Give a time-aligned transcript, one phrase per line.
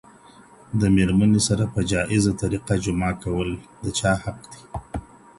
[0.79, 3.49] د ميرمنې سره په جائزه طریقه جماع کول
[3.83, 4.61] د چا حق دی؟